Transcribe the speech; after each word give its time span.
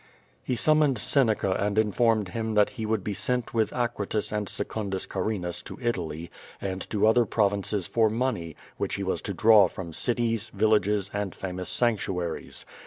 He 0.41 0.55
summoned 0.55 0.97
Seneca 0.97 1.51
and 1.51 1.77
informed 1.77 2.29
him 2.29 2.55
that 2.55 2.69
he 2.69 2.87
would 2.87 3.03
be 3.03 3.13
sent 3.13 3.53
with 3.53 3.71
Acratus 3.71 4.31
and 4.31 4.49
Secundus 4.49 5.05
Carinus 5.05 5.61
to 5.65 5.77
Italy, 5.79 6.31
and 6.59 6.89
to 6.89 7.05
other 7.05 7.23
provinces 7.23 7.85
for 7.85 8.09
money, 8.09 8.55
which 8.77 8.95
he 8.95 9.03
was 9.03 9.21
to 9.21 9.33
draw 9.35 9.67
from 9.67 9.93
cities, 9.93 10.49
vil 10.55 10.71
lages, 10.71 11.11
and 11.13 11.35
famous 11.35 11.69
sanctuaries. 11.69 12.65